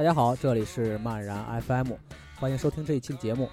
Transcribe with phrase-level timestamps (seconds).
[0.00, 1.92] 大家好，这里是漫然 FM，
[2.36, 3.50] 欢迎收听这一期的节目。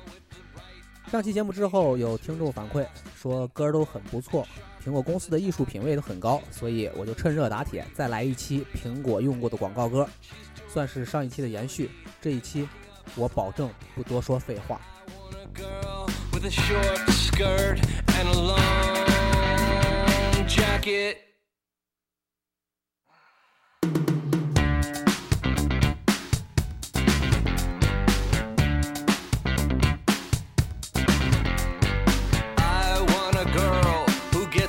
[1.11, 4.47] 上期节目之后，有听众反馈说歌都很不错，
[4.81, 10.07] 苹果公司的艺术品味都很高，所以我就趁热打铁再来一期苹果用过的广告歌，
[10.69, 11.91] 算是上一期的延续。
[12.21, 12.65] 这一期
[13.17, 14.79] 我保证不多说废话。
[16.31, 18.47] With a short skirt and a long
[20.47, 21.17] jacket.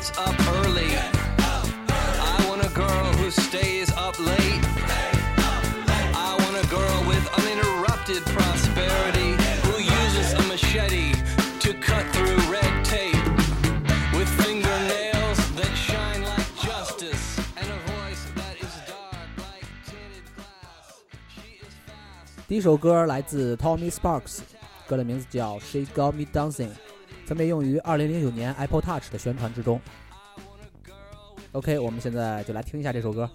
[0.08, 0.88] gets up early.
[0.88, 2.20] Get up early.
[2.20, 4.36] I want a girl who stays up late.
[4.38, 6.14] Stay up late.
[6.14, 9.36] I want a girl with uninterrupted prosperity
[9.66, 11.12] who uses a machete
[11.60, 13.14] to cut through red tape
[14.14, 21.02] with fingernails that shine like justice and a voice that is dark like tinted glass.
[21.34, 22.46] She is fast.
[22.48, 24.40] 第一首歌来自 Tommy Sparks，
[24.86, 26.70] 歌的名字叫《She Got Me Dancing》。
[27.28, 29.78] 分别用于二零零九年 apple touch 的宣传之中。
[31.52, 33.28] Ok 我们现在就来听一下这首歌。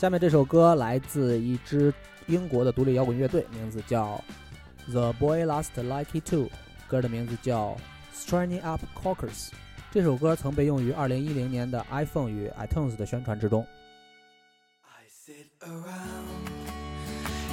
[0.00, 1.92] 下面这首歌来自一支
[2.26, 4.18] 英国的独立摇滚乐队，名字叫
[4.90, 6.48] The Boy Last Likey Two，
[6.88, 7.76] 歌的名字叫
[8.14, 9.50] Straining Up Cockers。
[9.90, 13.66] 这首歌曾被用于2010年的 iPhone 与 iTunes 的宣传之中。
[14.84, 16.48] I sit around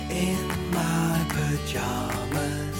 [0.10, 2.78] in my pajamas,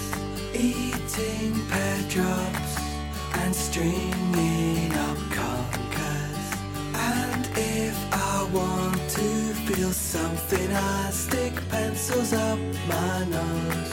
[0.54, 2.78] eating pet drops
[3.34, 5.18] and stringing up.
[6.94, 9.47] And if I want to.
[9.74, 13.92] Feel something, I stick pencils up my nose.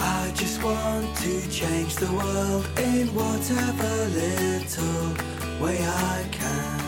[0.00, 5.14] I just want to change the world in whatever little
[5.64, 6.80] way I can.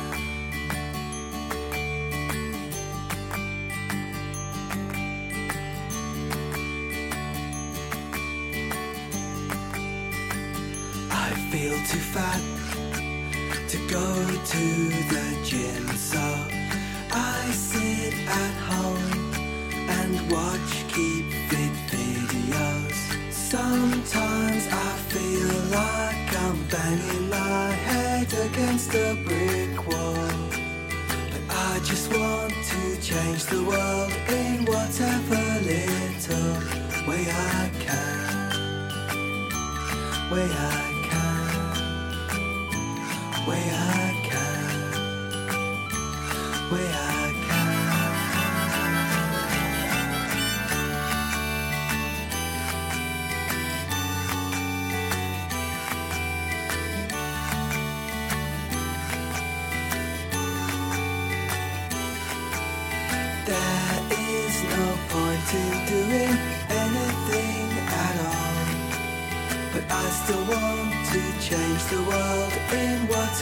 [11.12, 12.42] I feel too fat
[13.68, 14.06] to go
[14.52, 14.64] to
[15.12, 16.65] the gym, so
[17.16, 19.32] I sit at home
[19.98, 22.98] and watch keep fit videos.
[23.32, 30.28] Sometimes I feel like I'm banging my head against a brick wall.
[31.32, 35.42] But I just want to change the world in whatever
[35.72, 36.56] little
[37.08, 38.26] way I can
[40.30, 41.76] way I can,
[43.46, 43.85] way I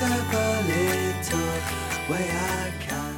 [0.04, 1.50] little
[2.08, 3.14] way I can.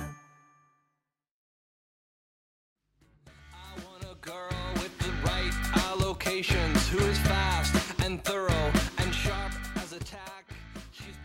[3.53, 7.75] I want a girl with the right allocations who is fast
[8.05, 10.45] and thorough and sharp as a tack.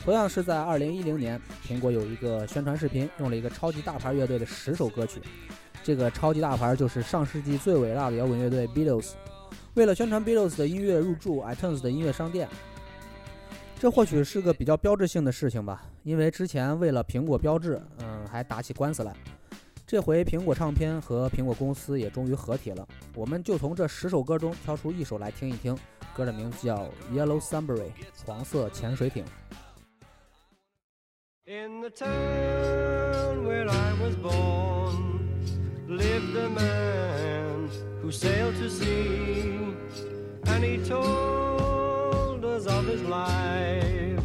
[0.04, 5.22] 同样是在二零一零年，苹果有一个宣传视频，用了一个超级大牌乐队的十首歌曲。
[5.84, 9.12] 这个超级大牌就是上世纪最伟大的摇滚乐队 Beatles。
[9.76, 12.50] 为了宣传 Beatles 的音乐入驻 iTunes 的音乐商店，
[13.82, 15.82] 这或许是个比较标志性的事情吧。
[16.04, 19.12] 因为之前为了苹果标志，嗯，还打起官司来。
[19.88, 22.88] 这回苹果唱片和苹果公司也终于合体了。
[23.16, 25.76] 我们就从这十首歌中挑出一首来听一听，
[26.16, 26.78] 歌的名字叫
[27.12, 27.90] 《Yellow Submarine》，
[28.24, 29.26] 黄色潜水艇。
[31.48, 35.22] In the town where I was born
[35.88, 37.68] lived a man
[38.04, 39.74] who sailed to sea,
[40.44, 41.51] and he told
[42.68, 44.20] of his life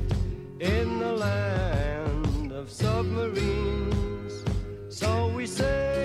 [0.61, 4.45] in the land of submarines.
[4.89, 5.96] So we sailed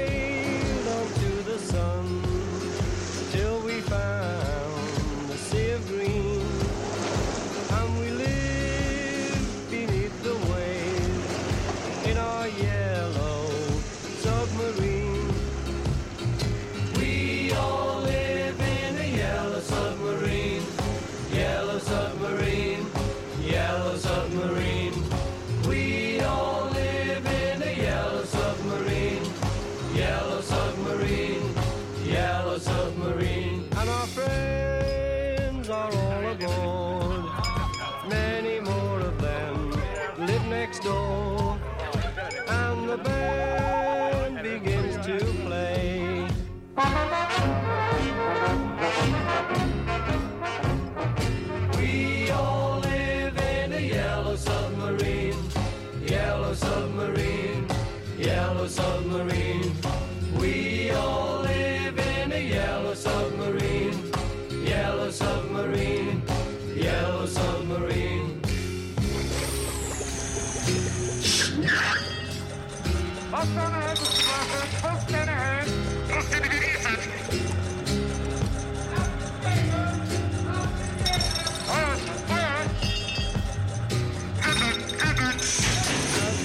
[73.44, 73.48] As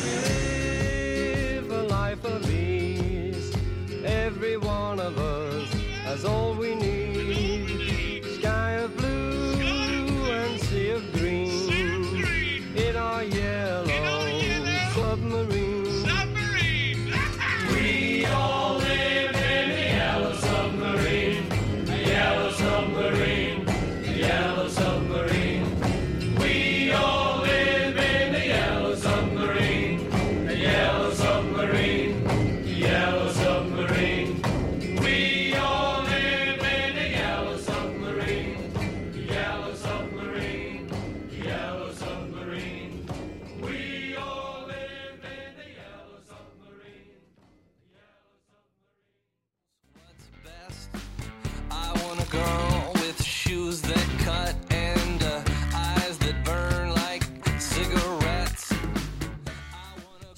[0.03, 0.11] we
[1.61, 3.53] live a life of ease,
[4.03, 5.71] every one of us
[6.05, 6.25] has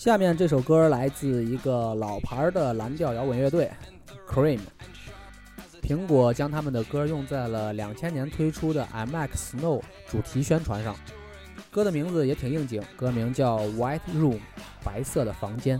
[0.08, 3.70] 下面这首歌来自一个老牌的蓝调摇滚乐队
[4.26, 4.58] Cream。
[5.82, 10.96] 苹果将他们的歌用在了两千年推出的 MX Snow 主题宣传上，
[11.70, 14.38] 歌的名字也挺应景，歌名叫 White Room，
[14.82, 15.78] 白色的房间。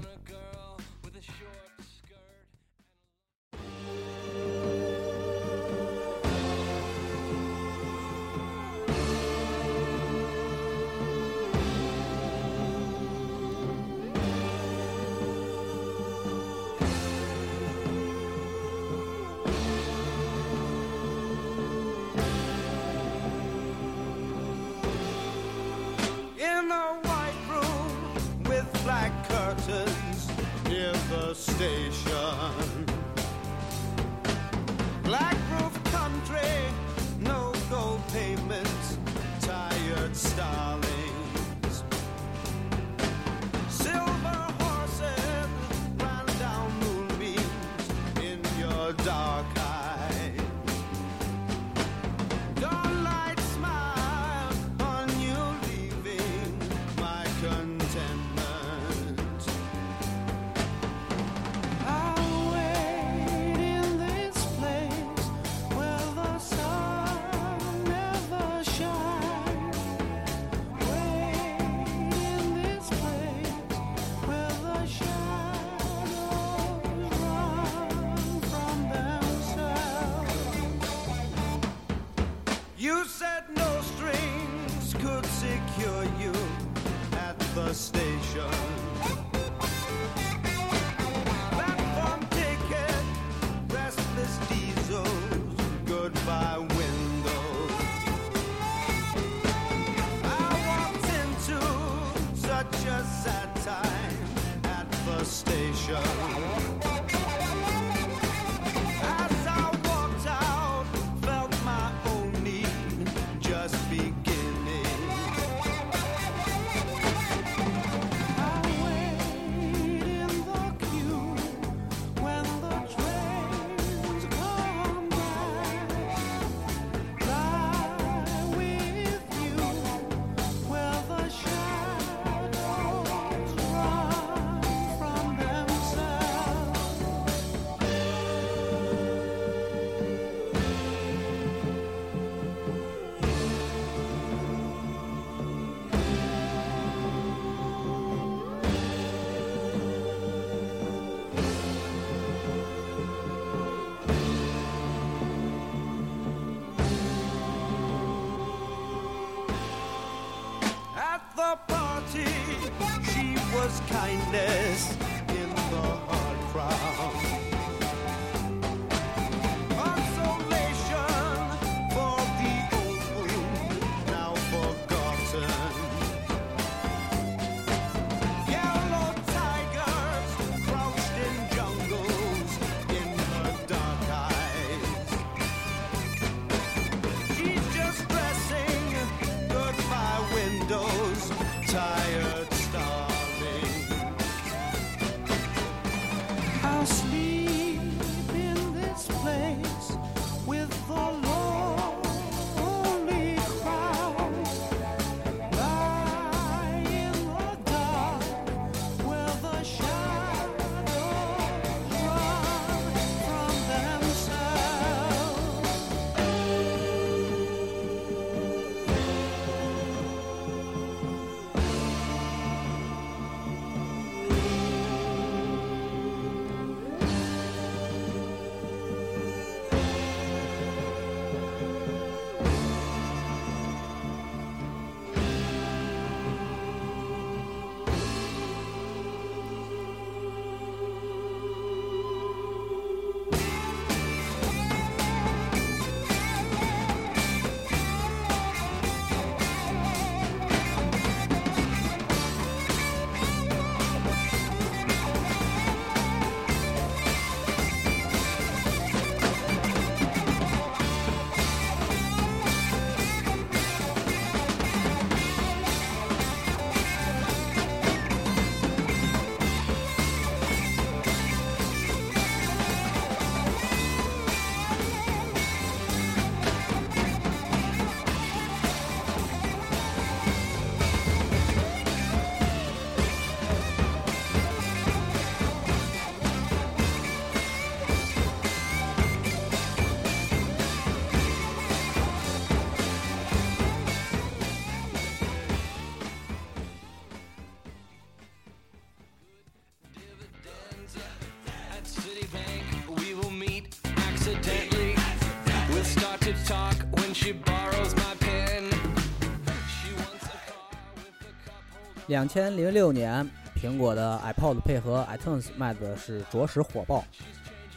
[312.09, 317.05] 两千零六年，苹果的 iPod 配合 iTunes 卖的是着实火爆，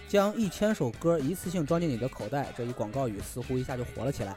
[0.08, 4.34] 将一千首歌一次性装进你的口袋，这一广告语似乎一下就火了起来。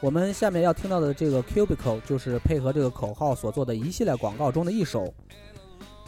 [0.00, 5.12] 我们下面要听到的这个 Cubicle 就是配合这个口号所做的一系列广告中的一首，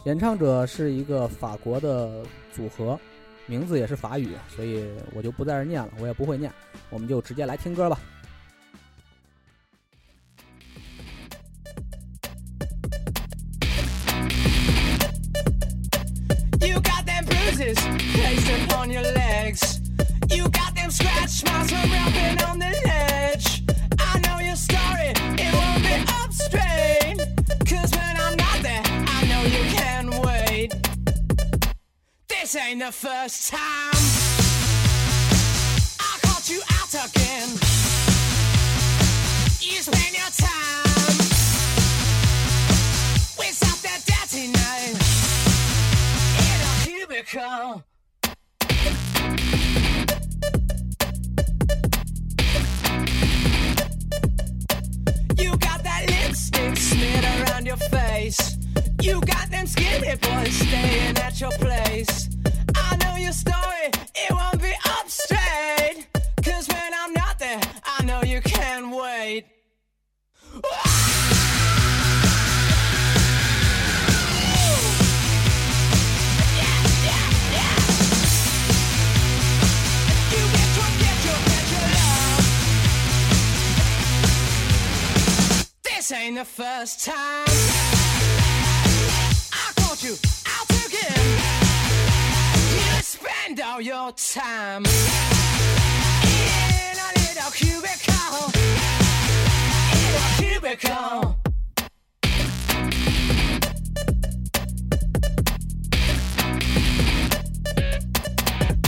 [0.03, 2.23] 演唱者是一个法国的
[2.53, 2.99] 组合，
[3.47, 6.53] 名字也是法语，所以我就不在这念了，我也不会念，
[6.91, 7.99] 我们就直接来听歌吧。
[17.55, 17.79] Bruises
[18.13, 19.81] placed upon your legs.
[20.29, 23.63] You got them scratch marks from rubbing on the ledge.
[23.99, 27.17] I know your story, it won't be up straight.
[27.65, 30.73] Cause when I'm not there, I know you can wait.
[32.27, 33.95] This ain't the first time
[35.99, 37.64] I caught you out again.
[47.35, 47.83] Cubicle.
[55.37, 58.57] You got that lipstick smeared around your face.
[59.01, 62.29] You got them skinny boys staying at your place.
[62.75, 63.64] I know your story,
[86.35, 87.45] the first time
[89.53, 91.39] I caught you out again.
[92.75, 94.91] You spend all your time in
[96.99, 98.51] a little cubicle.
[100.03, 101.37] In a cubicle.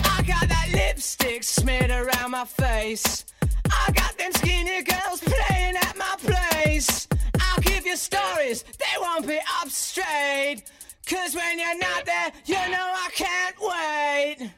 [0.04, 3.24] I got that lipstick smeared around my face.
[3.72, 5.78] I got them skinny girls playing.
[7.98, 10.64] I'll give you stories, they won't be up straight.
[11.08, 14.52] Cause when you're not there, you know I can't wait.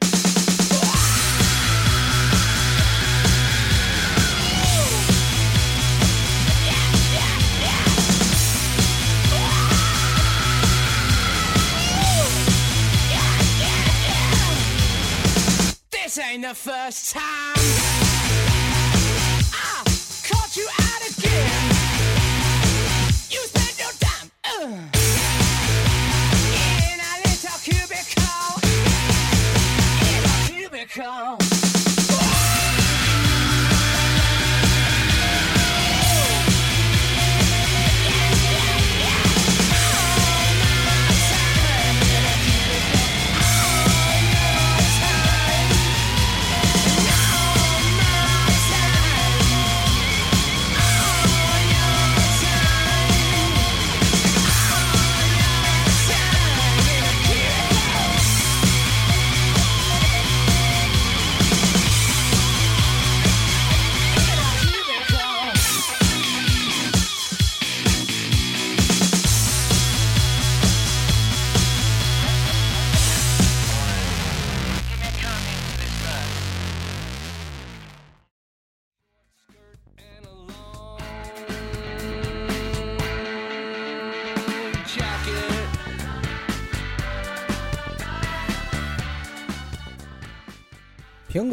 [15.90, 18.09] This ain't the first time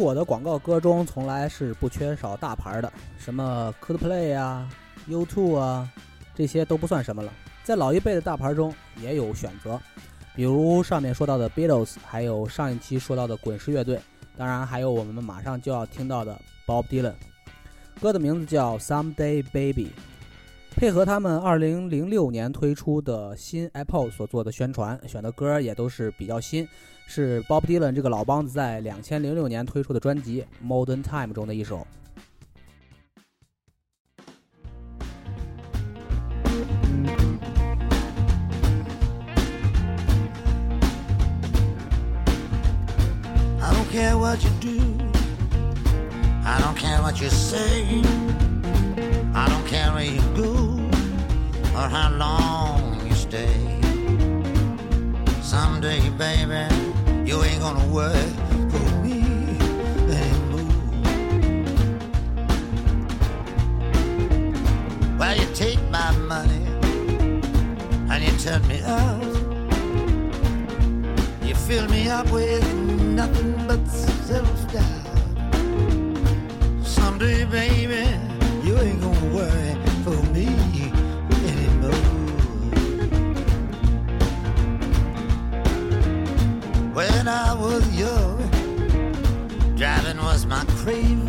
[0.08, 4.66] 我的广告歌中从来是不缺少大牌的，什么 Coldplay 啊、
[5.06, 5.86] U2 啊，
[6.34, 7.30] 这些都不算什么了。
[7.62, 9.78] 在老一辈的大牌中也有选择，
[10.34, 14.00] 比如上面说到的 Beatles，还有上一期说到的滚石乐队，
[14.34, 17.12] 当然还有我们马上就要听到的 Bob Dylan。
[18.00, 19.88] 歌的名字叫《Someday Baby》，
[20.78, 26.68] 配合他们2006年推出的新 Apple 所做的宣传，选的歌也都是比较新。
[27.08, 31.84] 是 Bob Dylan 这个老梆子在两千零六年推出的专辑《Modern Time》中的一首。
[43.60, 44.78] I don't care what you do.
[46.44, 48.04] I don't care what you say.
[49.34, 50.57] I don't care where you go
[51.78, 53.54] or how long you stay.
[55.40, 56.66] Someday, baby,
[57.24, 58.34] you ain't gonna work
[58.72, 59.20] for me
[60.18, 60.82] anymore.
[65.18, 66.66] Well, you take my money
[68.10, 69.22] and you turn me out.
[71.46, 72.66] You fill me up with
[73.20, 75.06] nothing but self doubt.
[76.82, 78.04] Someday, baby,
[78.66, 80.57] you ain't gonna worry for me.
[87.28, 88.38] When I was young,
[89.76, 91.28] driving was my craving.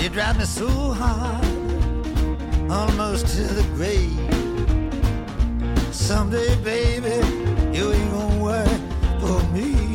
[0.00, 1.44] You drive me so hard,
[2.70, 4.16] almost to the grave.
[5.92, 7.20] Someday, baby,
[7.76, 8.80] you ain't gonna worry
[9.20, 9.89] for me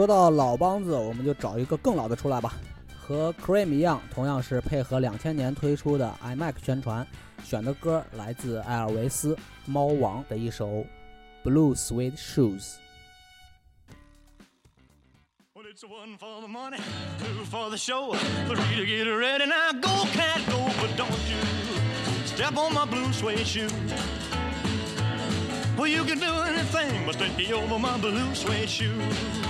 [0.00, 2.54] 说到老梆子，我们就找一个更老的出来吧。
[2.98, 7.06] 和 Cream 一样，同样是配合两千年推出的 iMac 宣传，
[7.44, 10.66] 选的歌来自艾尔维斯《猫王》的一首《
[11.44, 12.60] Blue Suede Shoes》。
[15.54, 16.78] Well, it's one for the money,
[17.18, 18.12] two for the show,
[18.48, 19.46] three to get ready.
[19.46, 21.38] Now go, cat, go, but don't you
[22.26, 23.68] step on my blue suede shoe.
[25.78, 29.49] Well, you can do anything but take over my blue suede shoes.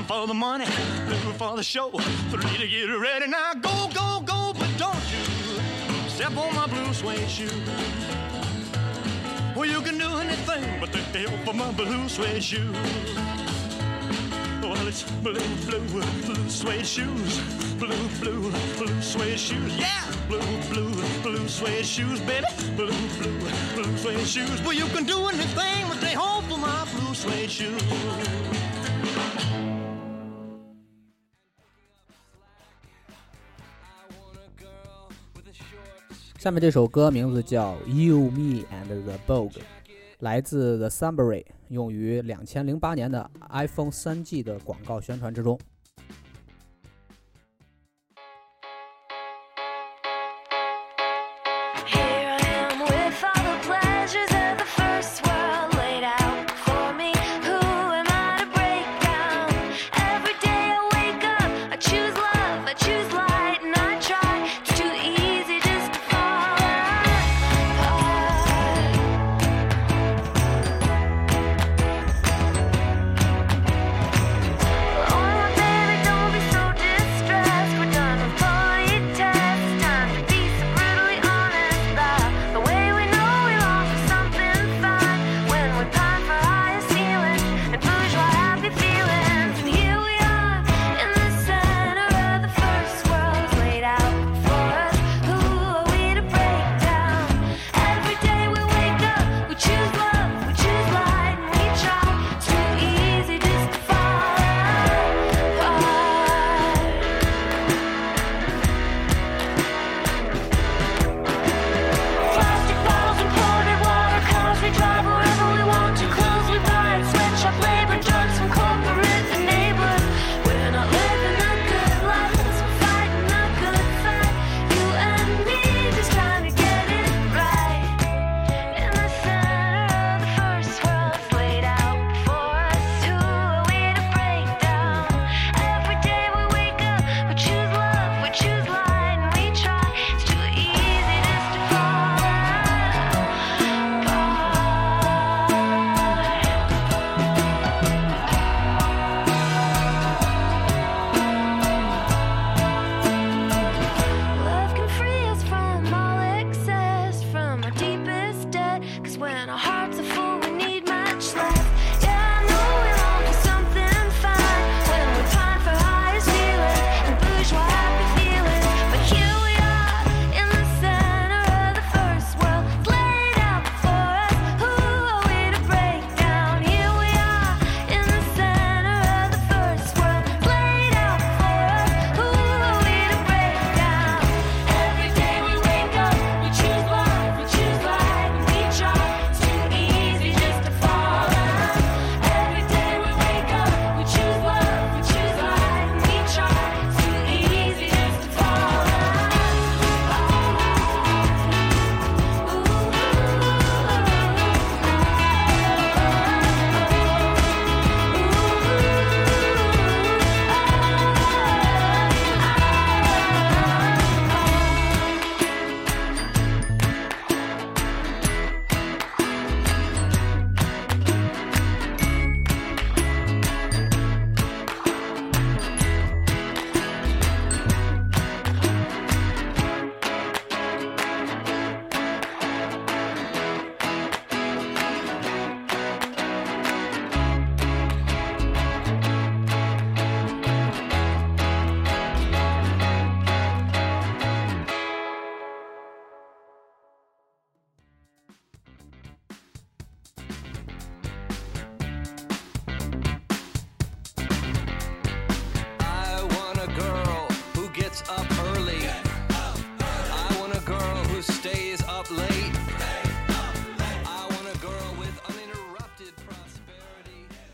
[0.00, 1.90] One for the money, two for the show,
[2.30, 3.26] three to get ready.
[3.26, 7.50] Now go, go, go, but don't you step on my blue suede shoe.
[9.54, 12.72] Well, you can do anything but take the help of my blue suede shoe.
[14.62, 15.34] Well, it's blue,
[15.66, 17.38] blue, blue suede shoes.
[17.78, 19.76] Blue, blue, blue suede shoes.
[19.76, 20.02] Yeah!
[20.28, 22.46] Blue, blue, blue suede shoes, baby.
[22.74, 23.38] Blue, blue,
[23.74, 24.62] blue suede shoes.
[24.62, 27.82] Well, you can do anything but they hope for my blue suede shoes.
[36.40, 39.50] 下面这首歌名字叫《You, Me and the Vogue》，
[40.20, 45.60] 来自 The Sunbury，用于两千零八年的 iPhone 3G 的广告宣传之中。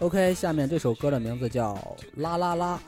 [0.07, 1.75] OK，下面这首歌的名字叫
[2.23, 2.79] 《啦啦啦》，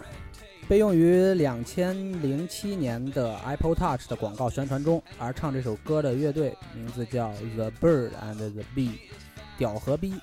[0.68, 8.92] 被用于两千零七年的 Apple Touch 的广告宣传中，而唱这首歌的乐队名字叫 The Bird and the Bee，
[9.59, 10.14] 屌和逼。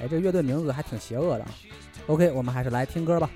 [0.00, 1.50] 哎，这乐队名字还挺邪恶的啊。
[2.08, 3.30] OK，我们还是来听歌吧。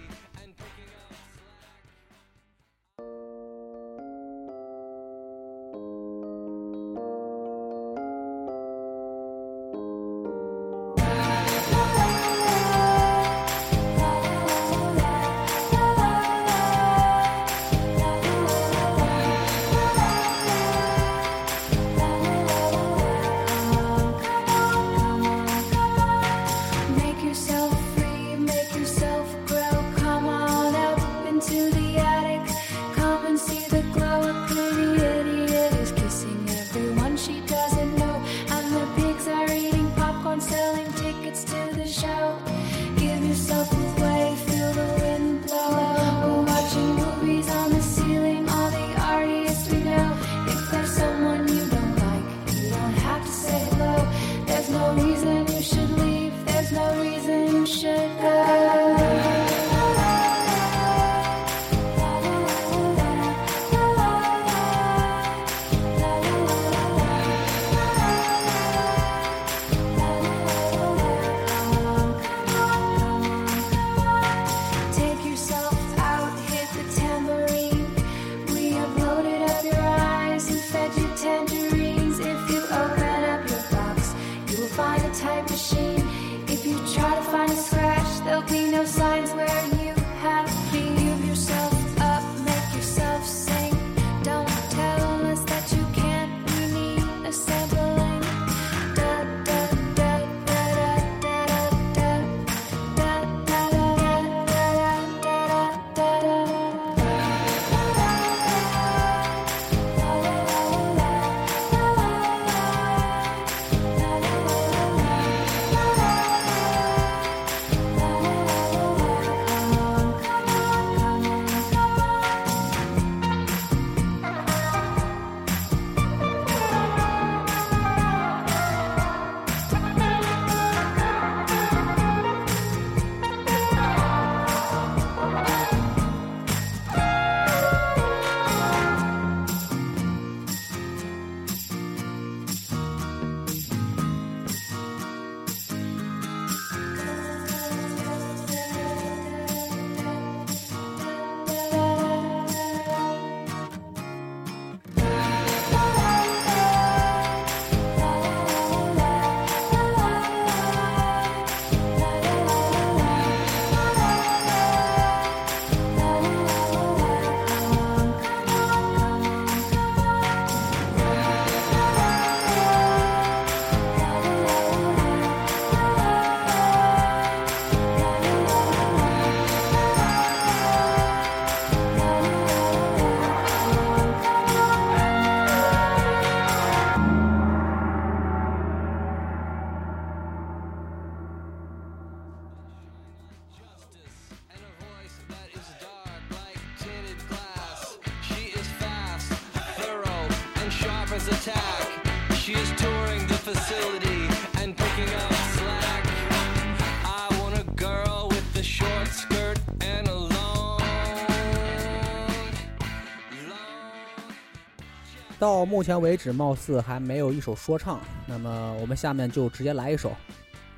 [215.42, 217.98] 到目前为止，貌似还没有一首说唱。
[218.26, 220.12] 那么我们下面就直接来一首，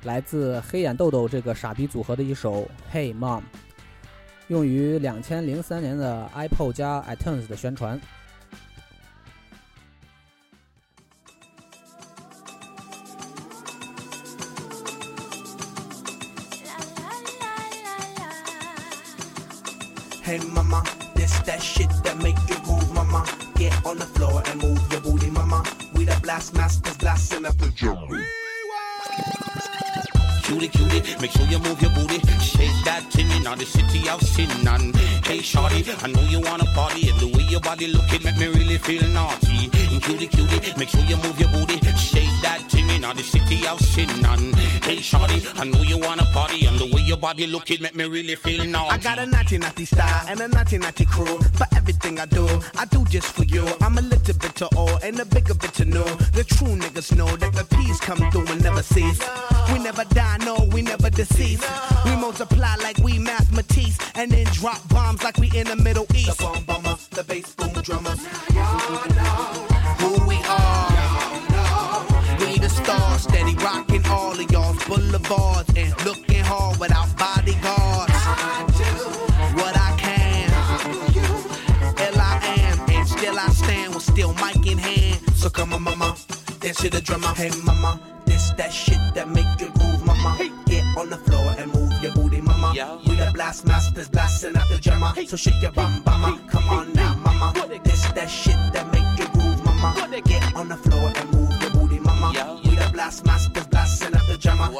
[0.05, 3.41] 来自黑眼豆豆这个傻逼组合的一首《Hey Mom》，
[4.47, 8.01] 用于两千零三年的 Apple 加 iTunes 的宣传。
[20.23, 20.81] Hey mama,
[21.13, 23.44] this that shit that make you move, mama.
[23.55, 25.63] Get on the floor and move your booty, mama.
[25.93, 28.09] We the blast masters blasting up the drum.
[30.43, 32.19] Cutie, cutie, make sure you move your booty.
[32.39, 34.49] Shake that thing in the city of sin.
[34.67, 34.95] And
[35.25, 37.09] hey, shorty, I know you wanna party.
[37.09, 39.71] And the way your body looking make me really feel naughty.
[39.73, 41.79] And cutie, cutie, make sure you move your booty.
[41.95, 44.09] Shake that thing in the city of sin.
[44.25, 47.95] And hey, shorty, I know you wanna party, and the way your body looking make
[47.95, 48.91] me really feel naughty.
[48.91, 51.39] I got a naughty naughty style and a naughty naughty crew.
[51.59, 53.65] For everything I do, I do just for you.
[53.81, 56.03] I'm a little bit to all and a bigger bit to know.
[56.33, 59.19] The true niggas know that the peace come through and never cease.
[59.71, 61.63] We never die, no, we never decease.
[62.05, 66.37] We multiply like we mathematics and then drop bombs like we in the Middle East.
[66.37, 68.25] The bomb bomber, the bass boom drummers.
[69.99, 70.84] Who we are.
[72.75, 78.11] Stars, steady rocking all of y'all's boulevards and looking hard without bodyguards.
[78.13, 78.91] I do
[79.59, 80.49] What I can,
[81.97, 85.19] L I am, and still I stand with still mic in hand.
[85.35, 86.15] So come on, mama,
[86.59, 87.33] dance to the drummer.
[87.35, 90.37] Hey, mama, this that shit that make you groove, mama.
[90.65, 92.73] Get on the floor and move your booty, mama.
[93.07, 95.13] We the blast masters blasting out the drummer.
[95.27, 96.39] So shake your bum, mama.
[96.49, 97.53] Come on now, mama.
[97.83, 100.21] This that shit that make you groove, mama.
[100.25, 101.34] Get on the floor and
[102.25, 102.61] move your booty, mama.
[102.63, 104.71] We the blast masters blasting out the drummer.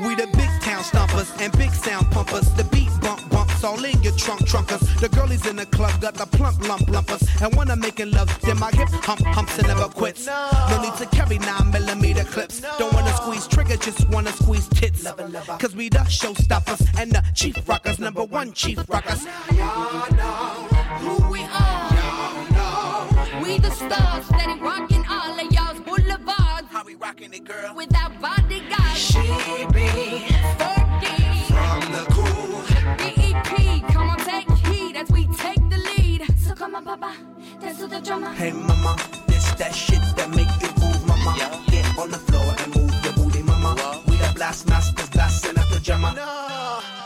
[0.00, 2.52] We the big town stompers and big sound pumpers.
[2.54, 4.82] The beat bump bumps all in your trunk trunkers.
[5.00, 7.22] The girlies in the club got the plump lump lumpers.
[7.40, 10.26] And when I'm making love, then my hip hump humps and never quits.
[10.26, 12.60] No need to carry nine millimeter clips.
[12.78, 15.04] Don't wanna squeeze trigger, just wanna squeeze tits.
[15.58, 19.24] Cause we the showstoppers and the chief rockers, number one chief rockers.
[21.04, 21.84] who we are.
[23.42, 24.93] We the stars steady rocking
[27.34, 27.74] it, girl?
[27.74, 28.98] Without bodyguards.
[28.98, 29.20] She
[29.72, 29.88] be
[30.58, 31.44] Fergie.
[31.50, 32.62] from the cool.
[32.98, 36.22] BEP, come on, take heed as we take the lead.
[36.38, 37.14] So come on, Papa,
[37.60, 38.32] dance to the drummer.
[38.32, 41.62] Hey mama, this that shit that make you move, mama.
[41.68, 44.02] Get on the floor and move your booty, mama.
[44.06, 46.12] We the blast masters blasting at the drummer.
[46.14, 47.03] No, no.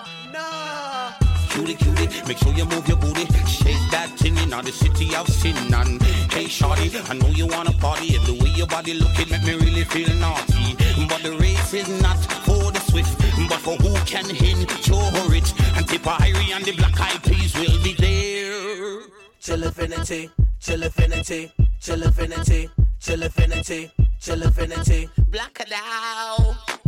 [1.59, 3.27] Cutie, cutie, make sure you move your booty.
[3.45, 5.57] Shake that thing in the city of sin.
[5.75, 6.01] And
[6.31, 8.15] hey, shorty, I know you wanna party.
[8.15, 10.77] And the way your body looking make me really feel naughty.
[11.09, 15.53] But the race is not for the swift, but for who can endure it.
[15.75, 19.03] And Tippa Irie and the Black Eyed Peas will be there.
[19.41, 20.31] Chill affinity,
[20.61, 21.51] chill affinity,
[21.81, 23.91] chill affinity, chill affinity,
[24.21, 25.11] chill affinity.
[25.29, 26.88] Black it out.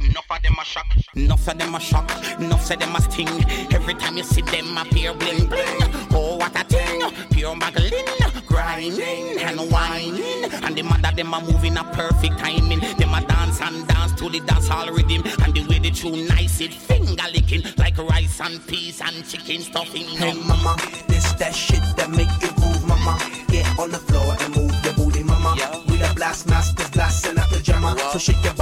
[0.00, 2.10] Enough of them a shock, enough of them a shock,
[2.40, 3.28] enough of them a sting.
[3.72, 5.78] Every time you see them appear bling bling.
[6.10, 7.00] Oh what a thing,
[7.30, 8.04] pure muggling,
[8.46, 10.44] grinding and whining.
[10.64, 12.80] And the mother them a moving a perfect timing.
[12.80, 15.22] Them a dance and dance to the dance hall rhythm.
[15.44, 19.60] And the way they tune nice it finger licking like rice and peas and chicken
[19.60, 20.06] stuffing.
[20.06, 20.76] Hey mama,
[21.08, 23.18] this that shit that make you move, mama.
[23.48, 25.54] Get on the floor and move your booty, mama.
[25.88, 27.96] We the blast masters blasting at the drummer.
[28.12, 28.61] So shake your bum,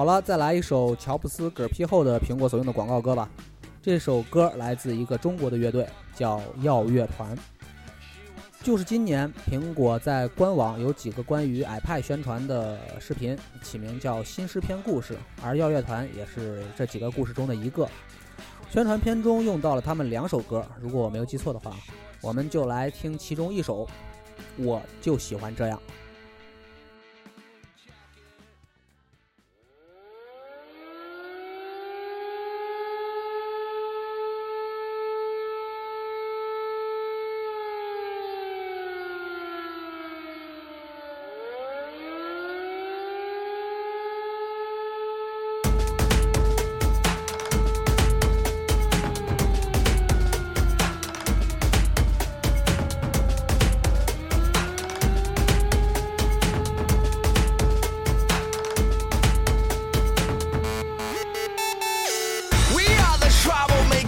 [0.00, 3.28] 好了，再来一首乔布斯嗝屁后的苹果所用的广告歌吧。
[3.82, 7.36] 这首歌来自一个中国的乐队，叫耀乐团。
[8.62, 17.86] 就是今年，苹果在官网有几个关于 iPad 宣传的视频，起名叫“新诗篇故事”，而耀乐团也是这几个故事中的一个。
[18.70, 21.76] 宣传片中用到了他们两首歌，如果我没有记错的话，
[22.22, 23.86] 我们就来听其中一首。
[24.56, 25.78] 我就喜欢这样。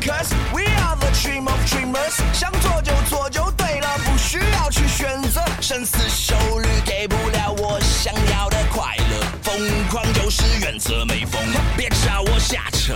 [0.02, 2.20] Troublemakers, we are the dream of dreamers。
[2.32, 5.40] 想做就做就对了，不需要去选择。
[5.60, 9.54] 深思熟虑给不了我想要的快乐，疯
[9.90, 11.40] 狂就是原则，没疯
[11.76, 12.94] 别找我瞎扯。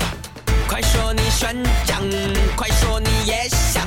[0.68, 2.02] 快说你宣讲，
[2.56, 3.86] 快说你也想，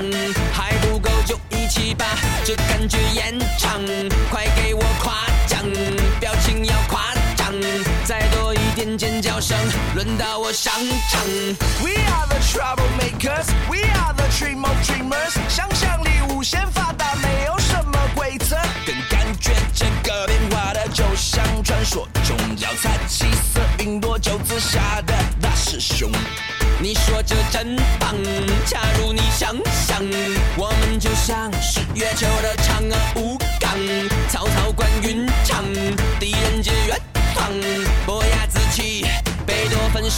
[0.54, 2.06] 还不够就一起把
[2.46, 3.80] 这感觉延长。
[10.62, 10.74] 商
[11.08, 11.26] 场
[11.82, 15.38] ，we are the troublemakers，we are the dream of dreamers。
[15.48, 26.12] 想象力无限发达，没有什么规则，更感觉这个变化的就像传说中脚踩七色云朵就自杀的大师兄。
[26.82, 28.14] 你说这真棒，
[28.66, 29.56] 假如你想
[29.88, 30.04] 想，
[30.58, 33.19] 我们就像是月球的嫦娥。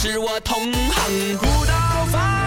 [0.04, 1.38] 是我同行。
[1.38, 2.41] 古道芳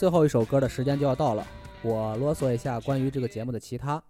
[0.00, 1.46] 最后一首歌的时间就要到了，
[1.82, 4.02] 我啰嗦一下关于这个节目的其他。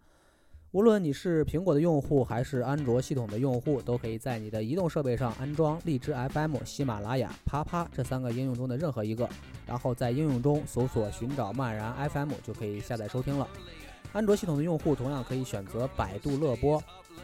[0.71, 9.29] 无论你是苹果的用户还是安卓系统的用户，都可以在你的移动设备上安装荔枝 FM、喜马拉雅、啪啪这三个应用中的任何一个，
[9.67, 13.49] 然后在应用中搜索寻找漫然 FM 就可以下载收听了。
[14.13, 16.81] 安卓系统的用户同样可以选择百度乐播，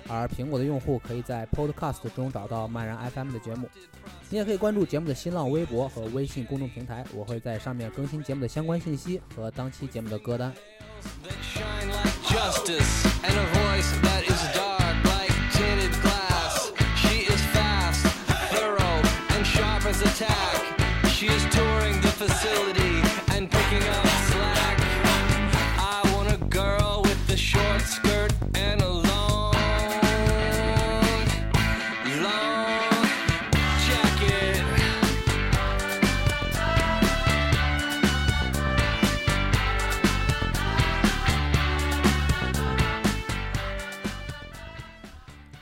[0.08, 3.68] 而苹果的用户可以在 Podcast 中找到漫然 FM 的节目。
[4.28, 10.52] 你也可以关注节目的新浪微博和微信公众平台，我会在上面更新节目的相关信息和当期节目的歌单。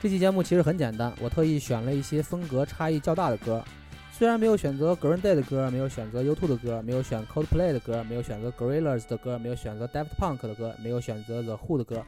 [0.05, 3.63] 这期节目其实很简单，我特意选了一些风格差异较大的歌。
[4.11, 12.03] 虽然没有选择 Green Day 的歌，没有选择 U2 的歌，没有选 Coldplay 的歌，没有选择 Gorillaz 的歌，没有选择 Daft Punk 的歌，没有选择 The Who 的歌，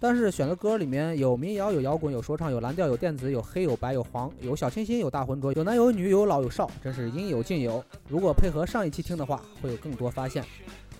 [0.00, 7.80] 但是选的歌里面有民谣、有摇滚、有说唱、有蓝调、有电子、有黑、有白、有黄、有小清新、有大浑浊、有男有女、有老有少，真是应有尽有。
[8.08, 10.44] 如果配合上一期听的话，会有更多发现。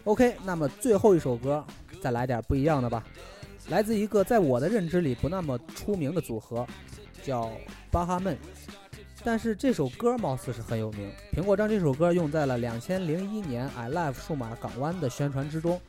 [0.04, 1.64] OK，那么最后一首歌，
[2.00, 3.02] 再来点不一样的吧。
[3.70, 6.66] 来自一个在我的认知里不那么出名的组合，
[7.22, 7.50] 叫
[7.90, 8.36] 巴哈闷。
[9.22, 11.12] 但是这首歌貌似是很有名。
[11.32, 15.80] 苹果将这首歌用在了两千零一年 I Love 数码港湾的宣传之中。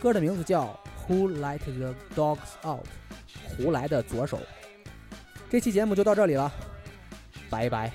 [0.00, 0.76] 歌的名字叫
[1.12, 2.84] 《Who Let the Dogs Out》，
[3.56, 4.40] 胡来的左手。
[5.48, 6.50] 这期节目就到这里了，
[7.48, 7.92] 拜拜。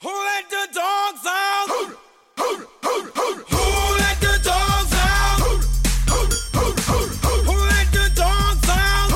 [0.00, 1.98] Who let the dogs out?
[2.88, 2.94] Who
[4.00, 5.40] let the dogs out?
[7.44, 9.10] Who let the dogs out?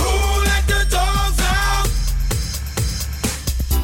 [0.00, 0.18] Who
[0.48, 1.88] let the dogs out?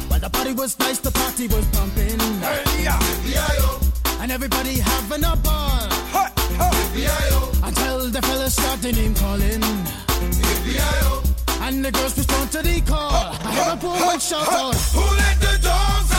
[0.09, 2.19] Well, the party was nice, the party was pumping.
[2.41, 3.79] Hey, yeah, B.I.O.
[4.21, 5.87] And everybody having a ball.
[6.15, 7.51] Hey, hey, B.I.O.
[7.63, 9.61] Until the started name calling.
[10.65, 11.23] B.I.O.
[11.61, 13.11] And the girls respond to the call.
[13.13, 14.75] I hear a woman shout out.
[14.75, 16.18] Who let the dogs out?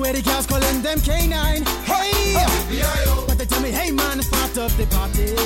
[0.00, 1.68] Two Eddie cars calling them K9.
[1.84, 2.32] Hey!
[2.70, 3.24] B.I.O.
[3.28, 5.36] But they tell me, hey man, it's part of the party.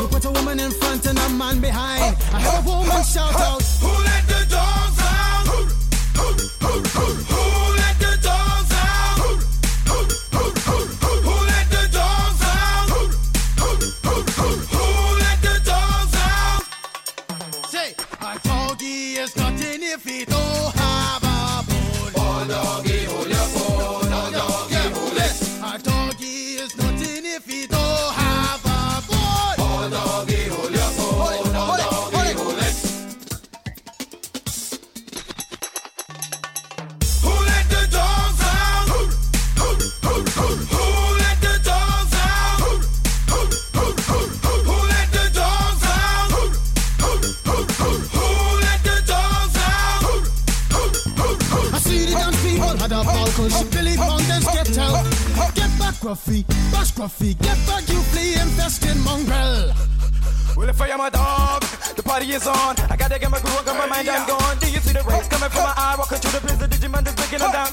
[0.00, 2.16] You put a woman in front and a man behind.
[2.32, 3.61] I heard a woman shout out.
[56.12, 59.72] Gruffy, bash Gruffy, get back, you flea infested mongrel.
[60.54, 61.62] Well, if I am a dog,
[61.96, 62.76] the party is on.
[62.92, 64.58] I gotta get my groove on, got my mind, I'm gone.
[64.58, 65.96] Do you see the rays coming from my eye?
[65.96, 67.72] Walking through the prison, Digimon is breaking them down.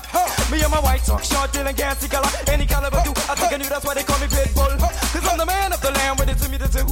[0.50, 2.32] Me and my white talk, short, dealing, gassy color.
[2.48, 4.72] Any caliber, do I think I knew that's why they call me Pitbull.
[4.80, 6.84] Cause I'm the man of the land, with it to me, to say,